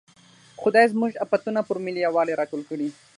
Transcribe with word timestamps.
خدای 0.61 0.85
زموږ 0.93 1.11
افتونه 1.25 1.59
پر 1.67 1.77
ملي 1.85 2.01
یوالي 2.07 2.33
راټول 2.39 2.61
کړي. 2.69 2.87